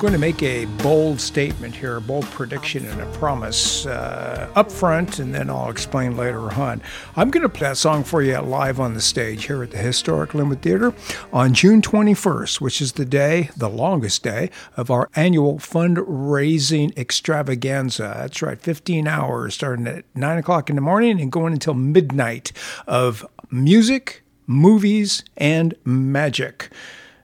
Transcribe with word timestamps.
going 0.00 0.14
to 0.14 0.18
make 0.18 0.42
a 0.42 0.64
bold 0.82 1.20
statement 1.20 1.76
here, 1.76 1.98
a 1.98 2.00
bold 2.00 2.24
prediction 2.30 2.86
and 2.86 3.02
a 3.02 3.06
promise 3.18 3.84
uh, 3.84 4.50
up 4.54 4.72
front, 4.72 5.18
and 5.18 5.34
then 5.34 5.50
I'll 5.50 5.68
explain 5.68 6.16
later 6.16 6.50
on. 6.54 6.80
I'm 7.16 7.30
going 7.30 7.42
to 7.42 7.50
play 7.50 7.68
that 7.68 7.76
song 7.76 8.02
for 8.04 8.22
you 8.22 8.38
live 8.40 8.80
on 8.80 8.94
the 8.94 9.02
stage 9.02 9.44
here 9.44 9.62
at 9.62 9.72
the 9.72 9.76
Historic 9.76 10.30
Lynwood 10.30 10.62
Theater 10.62 10.94
on 11.34 11.52
June 11.52 11.82
21st, 11.82 12.62
which 12.62 12.80
is 12.80 12.92
the 12.92 13.04
day, 13.04 13.50
the 13.54 13.68
longest 13.68 14.22
day, 14.22 14.48
of 14.74 14.90
our 14.90 15.10
annual 15.16 15.58
fundraising 15.58 16.96
extravaganza. 16.96 18.14
That's 18.16 18.40
right, 18.40 18.58
15 18.58 19.06
hours 19.06 19.52
starting 19.52 19.86
at 19.86 20.06
9 20.14 20.38
o'clock 20.38 20.70
in 20.70 20.76
the 20.76 20.82
morning 20.82 21.20
and 21.20 21.30
going 21.30 21.52
until 21.52 21.74
midnight 21.74 22.52
of 22.86 23.26
music, 23.50 24.22
movies, 24.46 25.22
and 25.36 25.74
magic. 25.84 26.70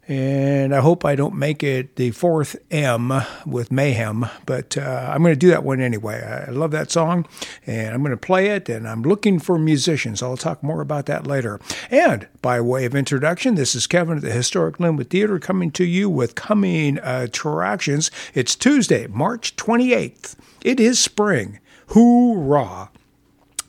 And 0.09 0.73
I 0.73 0.81
hope 0.81 1.05
I 1.05 1.17
don't 1.17 1.35
make 1.35 1.65
it 1.65 1.97
the 1.97 2.13
fourth 2.13 2.55
M 2.71 3.13
with 3.45 3.73
Mayhem, 3.73 4.27
but 4.47 4.79
uh, 4.79 5.11
I'm 5.13 5.23
going 5.23 5.35
to 5.35 5.39
do 5.39 5.49
that 5.49 5.65
one 5.65 5.81
anyway. 5.81 6.47
I 6.47 6.51
love 6.53 6.71
that 6.71 6.93
song, 6.93 7.27
and 7.67 7.93
I'm 7.93 8.03
going 8.03 8.13
to 8.13 8.17
play 8.17 8.47
it, 8.49 8.69
and 8.69 8.89
I'm 8.89 9.03
looking 9.03 9.41
for 9.41 9.59
musicians. 9.59 10.23
I'll 10.23 10.37
talk 10.37 10.63
more 10.63 10.81
about 10.81 11.07
that 11.07 11.27
later. 11.27 11.61
And 11.91 12.29
by 12.41 12.61
way 12.61 12.85
of 12.85 12.95
introduction, 12.95 13.57
this 13.57 13.75
is 13.75 13.89
Kevin 13.89 14.19
at 14.19 14.23
the 14.23 14.31
Historic 14.31 14.77
Lynwood 14.77 15.11
Theater 15.11 15.41
coming 15.41 15.73
to 15.73 15.85
you 15.85 16.09
with 16.09 16.37
coming 16.37 16.99
attractions. 17.03 18.13
It's 18.33 18.55
Tuesday, 18.55 19.09
March 19.09 19.57
28th. 19.57 20.37
It 20.63 20.79
is 20.79 21.01
spring. 21.01 21.59
Hoorah! 21.89 22.91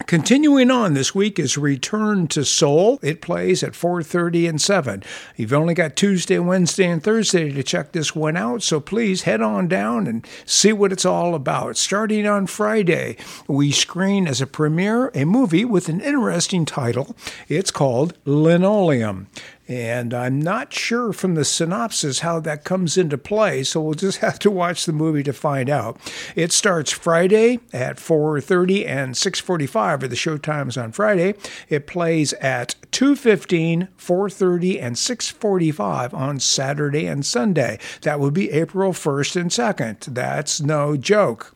Continuing 0.07 0.71
on 0.71 0.93
this 0.93 1.13
week 1.13 1.37
is 1.37 1.57
Return 1.57 2.29
to 2.29 2.45
Seoul. 2.45 2.97
It 3.03 3.19
plays 3.19 3.61
at 3.61 3.75
4:30 3.75 4.47
and 4.47 4.61
7. 4.61 5.03
You've 5.35 5.51
only 5.51 5.73
got 5.73 5.97
Tuesday, 5.97 6.39
Wednesday, 6.39 6.85
and 6.85 7.03
Thursday 7.03 7.51
to 7.51 7.61
check 7.61 7.91
this 7.91 8.15
one 8.15 8.37
out, 8.37 8.63
so 8.63 8.79
please 8.79 9.23
head 9.23 9.41
on 9.41 9.67
down 9.67 10.07
and 10.07 10.25
see 10.45 10.71
what 10.71 10.93
it's 10.93 11.03
all 11.03 11.35
about. 11.35 11.75
Starting 11.75 12.25
on 12.25 12.47
Friday, 12.47 13.17
we 13.49 13.69
screen 13.69 14.29
as 14.29 14.39
a 14.39 14.47
premiere 14.47 15.11
a 15.13 15.25
movie 15.25 15.65
with 15.65 15.89
an 15.89 15.99
interesting 15.99 16.63
title. 16.63 17.13
It's 17.49 17.69
called 17.69 18.13
Linoleum. 18.23 19.27
And 19.67 20.13
I'm 20.13 20.39
not 20.39 20.73
sure 20.73 21.11
from 21.11 21.35
the 21.35 21.43
synopsis 21.43 22.19
how 22.19 22.39
that 22.41 22.63
comes 22.63 22.97
into 22.97 23.17
play, 23.17 23.63
so 23.63 23.81
we'll 23.81 23.95
just 23.95 24.17
have 24.27 24.39
to 24.39 24.51
watch 24.51 24.85
the 24.85 24.93
movie 24.93 25.23
to 25.23 25.33
find 25.33 25.69
out. 25.69 25.99
It 26.35 26.51
starts 26.51 26.91
Friday 26.91 27.59
at 27.73 27.97
4:30 27.97 28.87
and 28.87 29.15
6:45 29.15 30.03
are 30.03 30.07
the 30.07 30.15
show 30.15 30.37
times 30.37 30.77
on 30.77 30.91
Friday. 30.91 31.35
It 31.69 31.87
plays 31.87 32.33
at 32.33 32.75
2:15, 32.91 33.89
4:30 33.97 34.81
and 34.81 34.95
6:45 34.95 36.13
on 36.13 36.39
Saturday 36.39 37.05
and 37.05 37.25
Sunday. 37.25 37.79
That 38.01 38.19
would 38.19 38.33
be 38.33 38.51
April 38.51 38.93
1st 38.93 39.35
and 39.35 39.51
2nd. 39.51 40.13
That's 40.13 40.61
no 40.61 40.95
joke. 40.95 41.53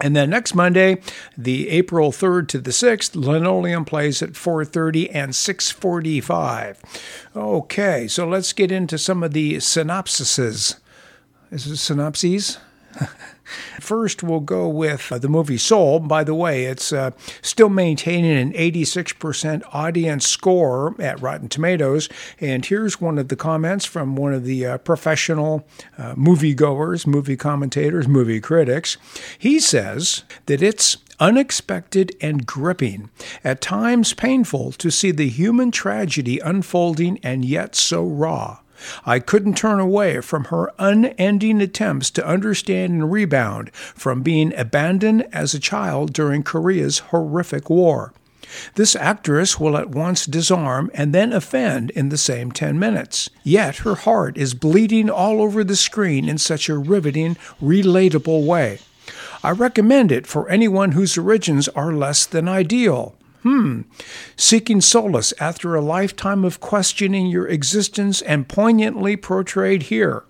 And 0.00 0.16
then 0.16 0.30
next 0.30 0.54
Monday, 0.54 1.00
the 1.38 1.68
April 1.68 2.10
3rd 2.10 2.48
to 2.48 2.58
the 2.58 2.72
6th, 2.72 3.14
Linoleum 3.14 3.84
plays 3.84 4.22
at 4.22 4.30
4:30 4.30 5.08
and 5.14 5.34
6:45. 5.34 6.78
Okay, 7.36 8.08
so 8.08 8.26
let's 8.26 8.52
get 8.52 8.72
into 8.72 8.98
some 8.98 9.22
of 9.22 9.32
the 9.32 9.56
synopsises. 9.56 10.76
Is 11.50 11.66
it 11.66 11.76
synopses? 11.76 12.58
First, 13.80 14.22
we'll 14.22 14.40
go 14.40 14.68
with 14.68 15.10
uh, 15.12 15.18
the 15.18 15.28
movie 15.28 15.58
Seoul. 15.58 16.00
By 16.00 16.24
the 16.24 16.34
way, 16.34 16.64
it's 16.64 16.92
uh, 16.92 17.10
still 17.42 17.68
maintaining 17.68 18.36
an 18.36 18.52
86% 18.52 19.62
audience 19.72 20.26
score 20.26 20.94
at 20.98 21.20
Rotten 21.20 21.48
Tomatoes. 21.48 22.08
And 22.40 22.64
here's 22.64 23.00
one 23.00 23.18
of 23.18 23.28
the 23.28 23.36
comments 23.36 23.84
from 23.84 24.16
one 24.16 24.32
of 24.32 24.44
the 24.44 24.66
uh, 24.66 24.78
professional 24.78 25.66
uh, 25.98 26.14
moviegoers, 26.14 27.06
movie 27.06 27.36
commentators, 27.36 28.08
movie 28.08 28.40
critics. 28.40 28.96
He 29.38 29.60
says 29.60 30.24
that 30.46 30.62
it's 30.62 30.96
unexpected 31.20 32.14
and 32.20 32.46
gripping, 32.46 33.10
at 33.42 33.60
times 33.60 34.14
painful 34.14 34.72
to 34.72 34.90
see 34.90 35.10
the 35.10 35.28
human 35.28 35.70
tragedy 35.70 36.38
unfolding 36.40 37.18
and 37.22 37.44
yet 37.44 37.74
so 37.74 38.04
raw. 38.04 38.58
I 39.06 39.18
couldn't 39.18 39.56
turn 39.56 39.80
away 39.80 40.20
from 40.20 40.44
her 40.44 40.72
unending 40.78 41.60
attempts 41.60 42.10
to 42.12 42.26
understand 42.26 42.92
and 42.92 43.12
rebound 43.12 43.70
from 43.74 44.22
being 44.22 44.52
abandoned 44.56 45.26
as 45.32 45.54
a 45.54 45.60
child 45.60 46.12
during 46.12 46.42
Korea's 46.42 46.98
horrific 47.10 47.70
war. 47.70 48.12
This 48.74 48.94
actress 48.94 49.58
will 49.58 49.76
at 49.76 49.90
once 49.90 50.26
disarm 50.26 50.90
and 50.94 51.12
then 51.14 51.32
offend 51.32 51.90
in 51.90 52.08
the 52.08 52.18
same 52.18 52.52
10 52.52 52.78
minutes. 52.78 53.30
Yet 53.42 53.76
her 53.78 53.94
heart 53.94 54.36
is 54.36 54.54
bleeding 54.54 55.10
all 55.10 55.40
over 55.40 55.64
the 55.64 55.76
screen 55.76 56.28
in 56.28 56.38
such 56.38 56.68
a 56.68 56.78
riveting, 56.78 57.36
relatable 57.60 58.46
way. 58.46 58.78
I 59.42 59.50
recommend 59.50 60.10
it 60.10 60.26
for 60.26 60.48
anyone 60.48 60.92
whose 60.92 61.18
origins 61.18 61.68
are 61.68 61.92
less 61.92 62.26
than 62.26 62.48
ideal. 62.48 63.14
Hmm. 63.44 63.82
Seeking 64.36 64.80
solace 64.80 65.34
after 65.38 65.74
a 65.74 65.82
lifetime 65.82 66.46
of 66.46 66.60
questioning 66.60 67.26
your 67.26 67.46
existence 67.46 68.22
and 68.22 68.48
poignantly 68.48 69.18
portrayed 69.18 69.84
here. 69.84 70.24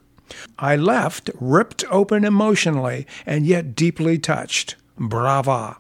I 0.59 0.75
left 0.75 1.31
ripped 1.41 1.85
open 1.91 2.25
emotionally 2.25 3.07
and 3.25 3.47
yet 3.47 3.77
deeply 3.77 4.19
touched. 4.19 4.75
Brava. 4.99 5.77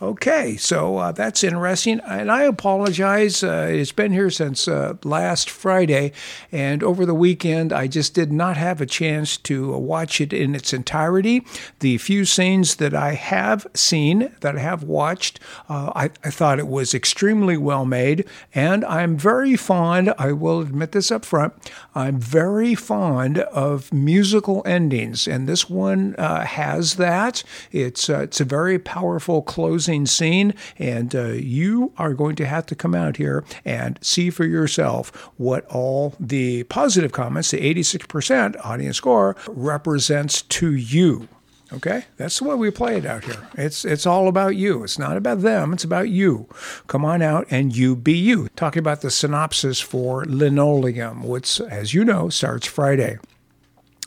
Okay, 0.00 0.56
so 0.56 0.98
uh, 0.98 1.10
that's 1.10 1.42
interesting. 1.42 2.00
And 2.06 2.30
I 2.30 2.42
apologize. 2.42 3.42
Uh, 3.42 3.66
it's 3.68 3.90
been 3.90 4.12
here 4.12 4.30
since 4.30 4.68
uh, 4.68 4.94
last 5.02 5.50
Friday. 5.50 6.12
And 6.52 6.84
over 6.84 7.04
the 7.04 7.16
weekend, 7.16 7.72
I 7.72 7.88
just 7.88 8.14
did 8.14 8.30
not 8.30 8.56
have 8.56 8.80
a 8.80 8.86
chance 8.86 9.36
to 9.38 9.76
watch 9.76 10.20
it 10.20 10.32
in 10.32 10.54
its 10.54 10.72
entirety. 10.72 11.44
The 11.80 11.98
few 11.98 12.24
scenes 12.24 12.76
that 12.76 12.94
I 12.94 13.14
have 13.14 13.66
seen, 13.74 14.32
that 14.40 14.54
I 14.54 14.60
have 14.60 14.84
watched, 14.84 15.40
uh, 15.68 15.90
I, 15.96 16.10
I, 16.22 16.30
thought 16.30 16.60
it 16.60 16.68
was 16.68 16.94
extremely 16.94 17.56
well 17.56 17.84
made. 17.84 18.24
And 18.54 18.84
I'm 18.84 19.16
very 19.16 19.56
fond, 19.56 20.14
I 20.16 20.30
will 20.30 20.60
admit 20.60 20.92
this 20.92 21.10
up 21.10 21.24
front, 21.24 21.54
I'm 21.96 22.20
very 22.20 22.76
fond 22.76 23.38
of 23.38 23.92
musical 23.92 24.62
endings. 24.64 25.26
And 25.26 25.48
this 25.48 25.68
one 25.68 26.14
uh, 26.16 26.44
has 26.44 26.94
that. 26.96 27.42
It's, 27.72 28.08
uh, 28.08 28.20
it's 28.20 28.40
a 28.40 28.44
very 28.44 28.78
powerful 28.78 29.42
closing 29.42 29.87
closing 29.88 30.06
scene, 30.06 30.54
and 30.78 31.14
uh, 31.14 31.28
you 31.28 31.92
are 31.96 32.12
going 32.12 32.36
to 32.36 32.44
have 32.44 32.66
to 32.66 32.74
come 32.74 32.94
out 32.94 33.16
here 33.16 33.42
and 33.64 33.98
see 34.02 34.28
for 34.28 34.44
yourself 34.44 35.10
what 35.38 35.64
all 35.66 36.14
the 36.20 36.64
positive 36.64 37.12
comments, 37.12 37.50
the 37.52 37.74
86% 37.74 38.54
audience 38.64 38.98
score, 38.98 39.34
represents 39.48 40.42
to 40.42 40.74
you. 40.74 41.28
Okay, 41.72 42.04
that's 42.16 42.38
the 42.38 42.44
way 42.44 42.54
we 42.54 42.70
play 42.70 42.96
it 42.96 43.04
out 43.04 43.24
here. 43.24 43.46
It's 43.54 43.84
it's 43.84 44.06
all 44.06 44.26
about 44.26 44.56
you. 44.56 44.84
It's 44.84 44.98
not 44.98 45.18
about 45.18 45.42
them. 45.42 45.74
It's 45.74 45.84
about 45.84 46.08
you. 46.08 46.46
Come 46.86 47.04
on 47.04 47.20
out 47.20 47.46
and 47.50 47.76
you 47.76 47.94
be 47.94 48.16
you. 48.16 48.48
Talking 48.56 48.80
about 48.80 49.02
the 49.02 49.10
synopsis 49.10 49.78
for 49.78 50.24
Linoleum, 50.24 51.22
which, 51.24 51.60
as 51.60 51.92
you 51.92 52.06
know, 52.06 52.30
starts 52.30 52.66
Friday. 52.66 53.18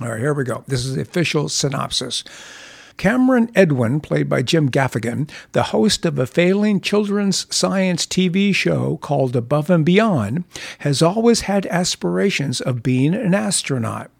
All 0.02 0.09
right, 0.09 0.19
here 0.19 0.34
we 0.34 0.44
go. 0.44 0.63
This 0.68 0.86
is 0.86 0.96
the 0.96 1.02
official 1.02 1.50
synopsis. 1.50 2.24
Cameron 2.97 3.50
Edwin, 3.56 4.00
played 4.00 4.29
by 4.29 4.41
Jim 4.41 4.69
Gaffigan, 4.69 5.29
the 5.52 5.63
host 5.63 6.06
of 6.06 6.19
a 6.19 6.28
failing 6.28 6.81
children's 6.81 7.53
science 7.53 8.06
TV 8.06 8.53
show 8.53 8.97
called 8.97 9.35
Above 9.35 9.69
and 9.69 9.85
Beyond, 9.85 10.44
has 10.79 11.01
always 11.01 11.41
had 11.41 11.66
aspirations 11.68 12.62
of 12.62 12.84
being 12.84 13.13
an 13.13 13.34
astronaut. 13.34 14.12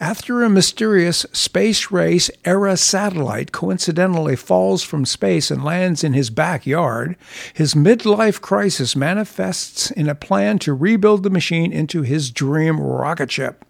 After 0.00 0.42
a 0.42 0.50
mysterious 0.50 1.24
space 1.32 1.92
race 1.92 2.28
era 2.44 2.76
satellite 2.76 3.52
coincidentally 3.52 4.34
falls 4.34 4.82
from 4.82 5.04
space 5.04 5.52
and 5.52 5.62
lands 5.62 6.02
in 6.02 6.14
his 6.14 6.30
backyard, 6.30 7.16
his 7.52 7.74
midlife 7.74 8.40
crisis 8.40 8.96
manifests 8.96 9.92
in 9.92 10.08
a 10.08 10.14
plan 10.16 10.58
to 10.60 10.74
rebuild 10.74 11.22
the 11.22 11.30
machine 11.30 11.72
into 11.72 12.02
his 12.02 12.30
dream 12.30 12.80
rocket 12.80 13.30
ship 13.30 13.64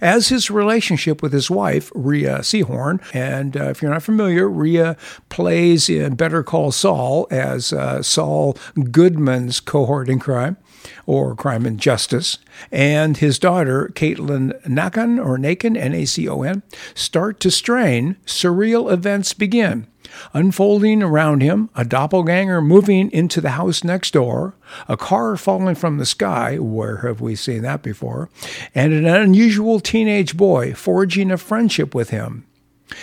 as 0.00 0.28
his 0.28 0.50
relationship 0.50 1.22
with 1.22 1.32
his 1.32 1.50
wife, 1.50 1.90
Rhea 1.94 2.38
Seehorn. 2.38 3.00
And 3.14 3.56
uh, 3.56 3.64
if 3.70 3.82
you're 3.82 3.90
not 3.90 4.02
familiar, 4.02 4.48
Rhea 4.48 4.96
plays 5.28 5.88
in 5.88 6.14
Better 6.14 6.42
Call 6.42 6.72
Saul 6.72 7.26
as 7.30 7.72
uh, 7.72 8.02
Saul 8.02 8.56
Goodman's 8.90 9.60
cohort 9.60 10.08
in 10.08 10.18
crime 10.18 10.56
or 11.06 11.34
crime 11.34 11.66
and 11.66 11.78
justice, 11.78 12.38
and 12.70 13.16
his 13.16 13.38
daughter, 13.38 13.90
Katelyn 13.94 14.60
Nacon, 14.64 15.22
or 15.22 15.36
Nacon, 15.36 15.76
N 15.76 15.94
A 15.94 16.04
C 16.04 16.28
O 16.28 16.42
N, 16.42 16.62
start 16.94 17.40
to 17.40 17.50
strain, 17.50 18.16
surreal 18.24 18.90
events 18.90 19.34
begin. 19.34 19.86
Unfolding 20.32 21.02
around 21.02 21.42
him, 21.42 21.70
a 21.74 21.84
doppelganger 21.84 22.60
moving 22.60 23.10
into 23.12 23.40
the 23.40 23.50
house 23.50 23.84
next 23.84 24.12
door, 24.12 24.54
a 24.88 24.96
car 24.96 25.36
falling 25.36 25.74
from 25.74 25.98
the 25.98 26.06
sky, 26.06 26.58
where 26.58 26.98
have 26.98 27.20
we 27.20 27.34
seen 27.36 27.62
that 27.62 27.82
before, 27.82 28.28
and 28.74 28.92
an 28.92 29.06
unusual 29.06 29.80
teenage 29.80 30.36
boy 30.36 30.74
forging 30.74 31.30
a 31.30 31.38
friendship 31.38 31.94
with 31.94 32.10
him. 32.10 32.47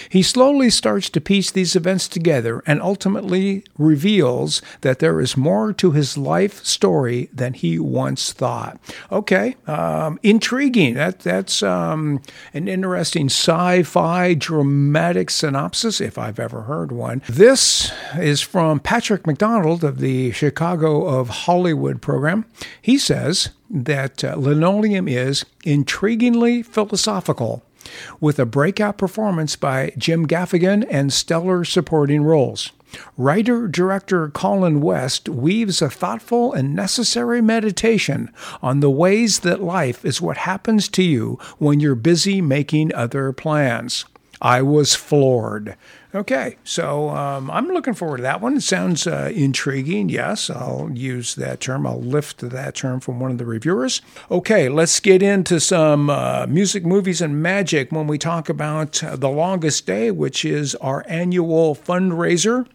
He 0.09 0.23
slowly 0.23 0.69
starts 0.69 1.09
to 1.09 1.21
piece 1.21 1.51
these 1.51 1.75
events 1.75 2.07
together 2.07 2.63
and 2.65 2.81
ultimately 2.81 3.63
reveals 3.77 4.61
that 4.81 4.99
there 4.99 5.19
is 5.19 5.37
more 5.37 5.73
to 5.73 5.91
his 5.91 6.17
life 6.17 6.63
story 6.63 7.29
than 7.33 7.53
he 7.53 7.79
once 7.79 8.33
thought. 8.33 8.79
Okay, 9.11 9.55
um, 9.67 10.19
intriguing. 10.23 10.95
That 10.95 11.19
that's 11.19 11.61
um, 11.63 12.21
an 12.53 12.67
interesting 12.67 13.27
sci-fi 13.27 14.33
dramatic 14.33 15.29
synopsis, 15.29 16.01
if 16.01 16.17
I've 16.17 16.39
ever 16.39 16.61
heard 16.63 16.91
one. 16.91 17.21
This 17.27 17.91
is 18.17 18.41
from 18.41 18.79
Patrick 18.79 19.27
McDonald 19.27 19.83
of 19.83 19.99
the 19.99 20.31
Chicago 20.31 21.05
of 21.05 21.29
Hollywood 21.29 22.01
program. 22.01 22.45
He 22.81 22.97
says 22.97 23.49
that 23.69 24.23
uh, 24.23 24.35
Linoleum 24.35 25.07
is 25.07 25.45
intriguingly 25.65 26.65
philosophical 26.65 27.63
with 28.19 28.39
a 28.39 28.45
breakout 28.45 28.97
performance 28.97 29.55
by 29.55 29.91
Jim 29.97 30.27
Gaffigan 30.27 30.85
and 30.89 31.11
stellar 31.11 31.63
supporting 31.63 32.23
roles. 32.23 32.71
Writer 33.17 33.67
director 33.67 34.29
Colin 34.29 34.81
West 34.81 35.27
weaves 35.27 35.81
a 35.81 35.89
thoughtful 35.89 36.53
and 36.53 36.75
necessary 36.75 37.41
meditation 37.41 38.31
on 38.61 38.79
the 38.79 38.89
ways 38.89 39.39
that 39.39 39.61
life 39.61 40.05
is 40.05 40.21
what 40.21 40.37
happens 40.37 40.87
to 40.89 41.03
you 41.03 41.37
when 41.57 41.79
you're 41.79 41.95
busy 41.95 42.41
making 42.41 42.93
other 42.93 43.33
plans. 43.33 44.05
I 44.45 44.61
was 44.61 44.93
floored. 44.93 45.75
Okay, 46.13 46.57
so 46.63 47.09
um, 47.09 47.49
I'm 47.49 47.67
looking 47.69 47.95
forward 47.95 48.17
to 48.17 48.23
that 48.23 48.41
one. 48.41 48.57
It 48.57 48.61
sounds 48.61 49.07
uh, 49.07 49.31
intriguing. 49.33 50.07
Yes, 50.07 50.51
I'll 50.51 50.91
use 50.93 51.33
that 51.33 51.61
term. 51.61 51.87
I'll 51.87 51.99
lift 51.99 52.41
that 52.41 52.75
term 52.75 52.99
from 52.99 53.19
one 53.19 53.31
of 53.31 53.39
the 53.39 53.45
reviewers. 53.47 54.03
Okay, 54.29 54.69
let's 54.69 54.99
get 54.99 55.23
into 55.23 55.59
some 55.59 56.11
uh, 56.11 56.45
music, 56.47 56.85
movies, 56.85 57.21
and 57.21 57.41
magic 57.41 57.91
when 57.91 58.05
we 58.05 58.19
talk 58.19 58.47
about 58.47 59.01
The 59.03 59.29
Longest 59.29 59.87
Day, 59.87 60.11
which 60.11 60.45
is 60.45 60.75
our 60.75 61.03
annual 61.07 61.73
fundraiser. 61.73 62.67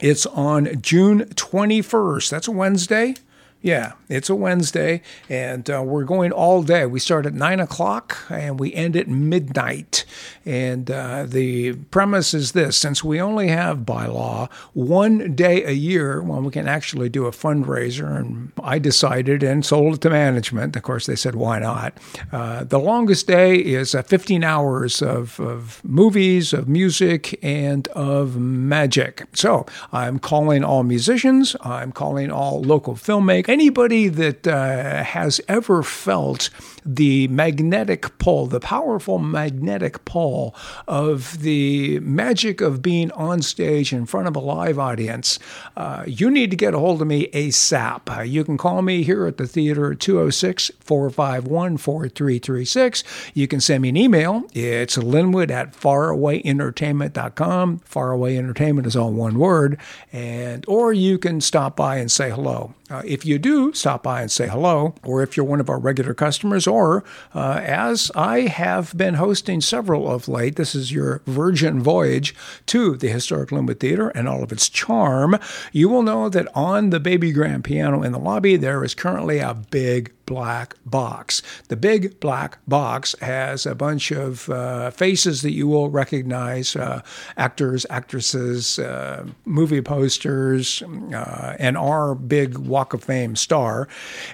It's 0.00 0.24
on 0.24 0.80
June 0.80 1.26
21st. 1.26 2.30
That's 2.30 2.48
a 2.48 2.52
Wednesday. 2.52 3.16
Yeah, 3.62 3.92
it's 4.08 4.28
a 4.28 4.34
Wednesday, 4.34 5.00
and 5.30 5.68
uh, 5.70 5.82
we're 5.82 6.04
going 6.04 6.30
all 6.30 6.62
day. 6.62 6.84
We 6.84 7.00
start 7.00 7.24
at 7.24 7.32
9 7.32 7.58
o'clock 7.58 8.18
and 8.28 8.60
we 8.60 8.72
end 8.74 8.96
at 8.96 9.08
midnight. 9.08 10.04
And 10.44 10.90
uh, 10.90 11.24
the 11.26 11.72
premise 11.90 12.34
is 12.34 12.52
this 12.52 12.76
since 12.76 13.02
we 13.02 13.20
only 13.20 13.48
have 13.48 13.86
by 13.86 14.06
law 14.06 14.48
one 14.74 15.34
day 15.34 15.64
a 15.64 15.72
year 15.72 16.22
when 16.22 16.44
we 16.44 16.50
can 16.52 16.68
actually 16.68 17.08
do 17.08 17.24
a 17.24 17.30
fundraiser, 17.30 18.14
and 18.14 18.52
I 18.62 18.78
decided 18.78 19.42
and 19.42 19.64
sold 19.64 19.94
it 19.94 20.00
to 20.02 20.10
management. 20.10 20.76
Of 20.76 20.82
course, 20.82 21.06
they 21.06 21.16
said, 21.16 21.34
why 21.34 21.58
not? 21.58 21.96
Uh, 22.30 22.62
the 22.62 22.78
longest 22.78 23.26
day 23.26 23.56
is 23.56 23.94
uh, 23.94 24.02
15 24.02 24.44
hours 24.44 25.00
of, 25.00 25.40
of 25.40 25.82
movies, 25.82 26.52
of 26.52 26.68
music, 26.68 27.38
and 27.42 27.88
of 27.88 28.36
magic. 28.36 29.24
So 29.32 29.66
I'm 29.92 30.18
calling 30.18 30.62
all 30.62 30.82
musicians, 30.82 31.56
I'm 31.62 31.90
calling 31.90 32.30
all 32.30 32.60
local 32.60 32.94
filmmakers 32.94 33.45
anybody 33.48 34.08
that 34.08 34.46
uh, 34.46 35.02
has 35.02 35.40
ever 35.48 35.82
felt 35.82 36.50
the 36.86 37.28
magnetic 37.28 38.16
pull, 38.18 38.46
the 38.46 38.60
powerful 38.60 39.18
magnetic 39.18 40.04
pull 40.04 40.54
of 40.86 41.40
the 41.40 41.98
magic 42.00 42.60
of 42.60 42.80
being 42.80 43.10
on 43.12 43.42
stage 43.42 43.92
in 43.92 44.06
front 44.06 44.28
of 44.28 44.36
a 44.36 44.40
live 44.40 44.78
audience, 44.78 45.38
uh, 45.76 46.04
you 46.06 46.30
need 46.30 46.50
to 46.50 46.56
get 46.56 46.74
a 46.74 46.78
hold 46.78 47.02
of 47.02 47.08
me 47.08 47.28
ASAP. 47.28 48.18
Uh, 48.18 48.22
you 48.22 48.44
can 48.44 48.56
call 48.56 48.82
me 48.82 49.02
here 49.02 49.26
at 49.26 49.36
the 49.36 49.46
theater 49.46 49.92
at 49.92 50.00
206 50.00 50.70
451 50.80 51.76
4336. 51.76 53.04
You 53.34 53.48
can 53.48 53.60
send 53.60 53.82
me 53.82 53.88
an 53.88 53.96
email. 53.96 54.44
It's 54.54 54.96
lynwood 54.96 55.50
at 55.50 55.72
farawayentertainment.com. 55.72 57.78
Faraway 57.80 58.36
Entertainment 58.36 58.86
is 58.86 58.96
all 58.96 59.12
one 59.12 59.38
word. 59.38 59.78
And 60.12 60.64
Or 60.68 60.92
you 60.92 61.18
can 61.18 61.40
stop 61.40 61.76
by 61.76 61.96
and 61.96 62.10
say 62.10 62.30
hello. 62.30 62.74
Uh, 62.88 63.02
if 63.04 63.26
you 63.26 63.38
do 63.38 63.72
stop 63.72 64.04
by 64.04 64.20
and 64.20 64.30
say 64.30 64.46
hello, 64.46 64.94
or 65.02 65.22
if 65.22 65.36
you're 65.36 65.46
one 65.46 65.58
of 65.58 65.68
our 65.68 65.78
regular 65.78 66.14
customers, 66.14 66.68
or 66.76 67.04
uh, 67.34 67.60
as 67.64 68.10
I 68.14 68.40
have 68.40 68.94
been 68.96 69.14
hosting 69.14 69.62
several 69.62 70.10
of 70.10 70.28
late, 70.28 70.56
this 70.56 70.74
is 70.74 70.92
your 70.92 71.22
virgin 71.26 71.80
voyage 71.80 72.34
to 72.66 72.96
the 72.96 73.08
Historic 73.08 73.48
Lynwood 73.48 73.80
Theater 73.80 74.08
and 74.10 74.28
all 74.28 74.42
of 74.42 74.52
its 74.52 74.68
charm, 74.68 75.38
you 75.72 75.88
will 75.88 76.02
know 76.02 76.28
that 76.28 76.48
on 76.54 76.90
the 76.90 77.00
baby 77.00 77.32
grand 77.32 77.64
piano 77.64 78.02
in 78.02 78.12
the 78.12 78.18
lobby, 78.18 78.56
there 78.56 78.84
is 78.84 78.94
currently 78.94 79.38
a 79.38 79.54
big 79.54 80.12
black 80.26 80.74
box. 80.84 81.42
The 81.68 81.76
big 81.76 82.20
black 82.20 82.58
box 82.66 83.14
has 83.20 83.64
a 83.64 83.74
bunch 83.74 84.10
of 84.10 84.50
uh, 84.50 84.90
faces 84.90 85.42
that 85.42 85.52
you 85.52 85.68
will 85.68 85.88
recognize 85.88 86.76
uh, 86.76 87.02
actors, 87.36 87.86
actresses, 87.88 88.78
uh, 88.78 89.26
movie 89.44 89.80
posters, 89.80 90.82
uh, 90.82 91.56
and 91.58 91.76
our 91.76 92.14
big 92.14 92.58
Walk 92.58 92.92
of 92.92 93.04
Fame 93.04 93.36
star. 93.36 93.88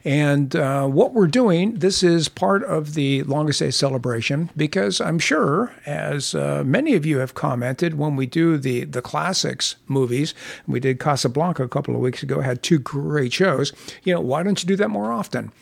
And 0.04 0.56
uh, 0.56 0.86
what 0.86 1.12
we're 1.12 1.26
doing, 1.26 1.74
this 1.74 2.02
is 2.02 2.28
part 2.28 2.64
of 2.64 2.94
the 2.94 3.22
Longest 3.24 3.60
Day 3.60 3.70
celebration 3.70 4.50
because 4.56 5.00
I'm 5.00 5.18
sure, 5.18 5.72
as 5.86 6.34
uh, 6.34 6.62
many 6.64 6.94
of 6.94 7.04
you 7.06 7.18
have 7.18 7.34
commented, 7.34 7.98
when 7.98 8.16
we 8.16 8.26
do 8.26 8.56
the, 8.56 8.84
the 8.84 9.02
classics 9.02 9.76
movies, 9.86 10.34
we 10.66 10.80
did 10.80 10.98
Casablanca 10.98 11.62
a 11.62 11.68
couple 11.68 11.94
of 11.94 12.00
weeks 12.00 12.22
ago, 12.22 12.40
had 12.40 12.62
two 12.62 12.78
great 12.78 13.32
shows. 13.32 13.72
You 14.02 14.14
know, 14.14 14.20
why 14.20 14.42
don't 14.42 14.62
you 14.62 14.66
do 14.66 14.76
that 14.76 14.88
more 14.88 15.12
often? 15.12 15.52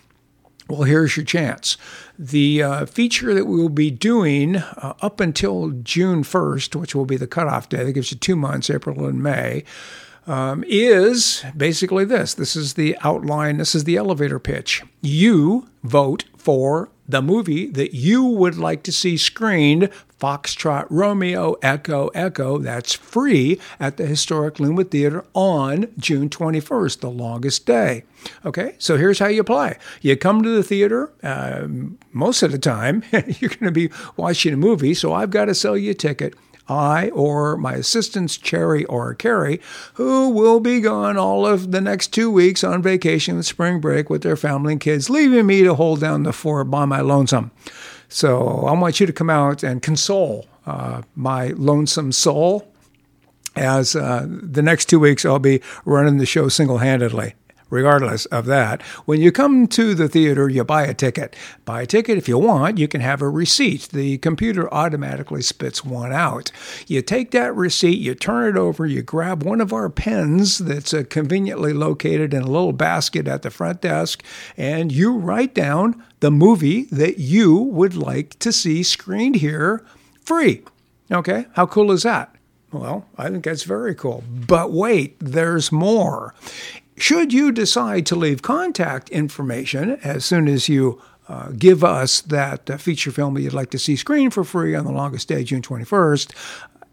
Well, 0.70 0.82
here's 0.82 1.17
your 1.17 1.26
chance. 1.26 1.76
The 2.17 2.62
uh, 2.62 2.87
feature 2.87 3.34
that 3.34 3.46
we 3.46 3.56
will 3.56 3.69
be 3.69 3.90
doing 3.90 4.58
uh, 4.58 4.94
up 5.02 5.19
until 5.19 5.70
June 5.70 6.22
1st, 6.22 6.76
which 6.76 6.94
will 6.94 7.06
be 7.06 7.17
the 7.17 7.26
cutoff 7.26 7.69
day, 7.69 7.82
that 7.82 7.93
gives 7.93 8.12
you 8.12 8.19
two 8.19 8.37
months, 8.37 8.70
April 8.70 9.05
and 9.06 9.20
May, 9.20 9.64
um, 10.28 10.62
is 10.69 11.44
basically 11.56 12.05
this. 12.05 12.34
This 12.34 12.55
is 12.55 12.75
the 12.75 12.96
outline, 13.00 13.56
this 13.56 13.75
is 13.75 13.82
the 13.82 13.96
elevator 13.96 14.38
pitch. 14.38 14.84
You 15.00 15.67
vote 15.82 16.25
for 16.37 16.90
the 17.08 17.20
movie 17.20 17.66
that 17.66 17.93
you 17.93 18.23
would 18.23 18.56
like 18.56 18.84
to 18.84 18.93
see 18.93 19.16
screened 19.16 19.90
Foxtrot 20.20 20.87
Romeo 20.90 21.56
Echo 21.62 22.08
Echo. 22.08 22.58
That's 22.58 22.93
free 22.93 23.58
at 23.81 23.96
the 23.96 24.06
Historic 24.06 24.56
Lynwood 24.56 24.90
Theater 24.90 25.25
on 25.34 25.88
June 25.99 26.28
21st, 26.28 27.00
the 27.00 27.11
longest 27.11 27.67
day. 27.67 28.05
Okay, 28.44 28.75
so 28.78 28.96
here's 28.96 29.19
how 29.19 29.28
you 29.28 29.40
apply. 29.40 29.78
You 30.02 30.17
come 30.17 30.43
to 30.43 30.50
the 30.50 30.62
theater, 30.62 31.11
uh, 31.22 31.67
most 32.12 32.43
of 32.43 32.52
the 32.52 32.58
time, 32.58 33.02
you're 33.12 33.50
going 33.50 33.64
to 33.64 33.70
be 33.72 33.90
watching 34.17 34.52
a 34.52 34.58
movie, 34.58 34.94
so 34.94 35.12
I've 35.12 35.31
got 35.31 35.46
to 35.46 35.55
sell 35.55 35.76
you 35.76 35.93
a 35.93 35.94
ticket. 35.94 36.34
I 36.69 37.11
or 37.11 37.56
my 37.56 37.75
assistants, 37.75 38.38
Cherry 38.38 38.85
or 38.85 39.12
Carrie, 39.14 39.61
who 39.94 40.28
will 40.30 40.61
be 40.61 40.80
gone 40.80 41.16
all 41.16 41.44
of 41.44 41.73
the 41.73 41.80
next 41.80 42.09
two 42.09 42.30
weeks 42.30 42.62
on 42.62 42.80
vacation 42.80 43.37
with 43.37 43.47
spring 43.47 43.80
break 43.80 44.09
with 44.09 44.23
their 44.23 44.37
family 44.37 44.75
and 44.75 44.80
kids, 44.80 45.11
leaving 45.11 45.47
me 45.47 45.62
to 45.64 45.75
hold 45.75 46.00
down 46.00 46.23
the 46.23 46.33
fort 46.33 46.71
by 46.71 46.85
my 46.85 47.00
lonesome. 47.00 47.50
So 48.11 48.67
I 48.67 48.73
want 48.73 49.00
you 49.00 49.07
to 49.07 49.12
come 49.12 49.31
out 49.31 49.62
and 49.62 49.81
console 49.81 50.47
uh, 50.67 51.02
my 51.14 51.49
lonesome 51.49 52.12
soul 52.12 52.67
as 53.57 53.97
uh, 53.97 54.26
the 54.29 54.62
next 54.62 54.87
two 54.87 55.00
weeks 55.00 55.25
I'll 55.25 55.38
be 55.38 55.62
running 55.85 56.19
the 56.19 56.26
show 56.26 56.49
single 56.49 56.79
handedly 56.79 57.35
regardless 57.70 58.26
of 58.26 58.46
that. 58.46 58.82
When 59.06 59.20
you 59.20 59.32
come 59.32 59.66
to 59.68 59.94
the 59.94 60.08
theater, 60.08 60.48
you 60.48 60.64
buy 60.64 60.84
a 60.84 60.94
ticket. 60.94 61.34
Buy 61.64 61.82
a 61.82 61.86
ticket 61.86 62.18
if 62.18 62.28
you 62.28 62.38
want, 62.38 62.78
you 62.78 62.88
can 62.88 63.00
have 63.00 63.22
a 63.22 63.28
receipt. 63.28 63.88
The 63.88 64.18
computer 64.18 64.72
automatically 64.72 65.42
spits 65.42 65.84
one 65.84 66.12
out. 66.12 66.50
You 66.86 67.00
take 67.00 67.30
that 67.30 67.54
receipt, 67.54 67.98
you 67.98 68.14
turn 68.14 68.48
it 68.48 68.58
over, 68.58 68.84
you 68.84 69.02
grab 69.02 69.42
one 69.42 69.60
of 69.60 69.72
our 69.72 69.88
pens 69.88 70.58
that's 70.58 70.92
uh, 70.92 71.04
conveniently 71.08 71.72
located 71.72 72.34
in 72.34 72.42
a 72.42 72.50
little 72.50 72.72
basket 72.72 73.26
at 73.26 73.42
the 73.42 73.50
front 73.50 73.80
desk, 73.80 74.22
and 74.56 74.92
you 74.92 75.16
write 75.16 75.54
down 75.54 76.02
the 76.20 76.30
movie 76.30 76.84
that 76.84 77.18
you 77.18 77.56
would 77.56 77.94
like 77.94 78.38
to 78.40 78.52
see 78.52 78.82
screened 78.82 79.36
here 79.36 79.84
free. 80.20 80.62
Okay, 81.10 81.46
how 81.54 81.66
cool 81.66 81.90
is 81.90 82.02
that? 82.04 82.34
Well, 82.72 83.06
I 83.18 83.30
think 83.30 83.44
that's 83.44 83.64
very 83.64 83.94
cool. 83.94 84.22
But 84.28 84.72
wait, 84.72 85.16
there's 85.18 85.72
more. 85.72 86.34
Should 86.97 87.32
you 87.32 87.50
decide 87.52 88.06
to 88.06 88.16
leave 88.16 88.42
contact 88.42 89.09
information 89.11 89.99
as 90.02 90.25
soon 90.25 90.49
as 90.49 90.68
you 90.68 91.00
uh, 91.28 91.50
give 91.56 91.85
us 91.85 92.20
that 92.23 92.68
uh, 92.68 92.76
feature 92.76 93.12
film 93.12 93.35
that 93.35 93.42
you'd 93.42 93.52
like 93.52 93.70
to 93.70 93.78
see 93.78 93.94
screened 93.94 94.35
for 94.35 94.42
free 94.42 94.75
on 94.75 94.85
the 94.85 94.92
longest 94.92 95.28
day, 95.28 95.44
June 95.44 95.62
21st, 95.62 96.35